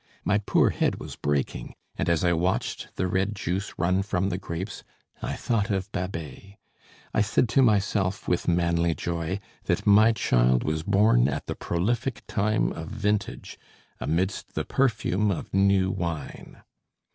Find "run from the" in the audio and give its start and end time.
3.77-4.39